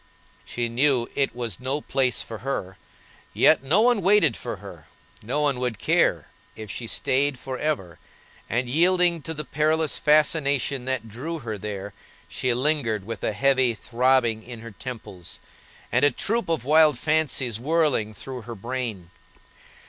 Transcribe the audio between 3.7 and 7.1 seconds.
one waited for her, no one would care if she